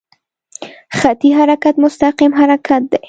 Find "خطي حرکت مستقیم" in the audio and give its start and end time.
0.99-2.31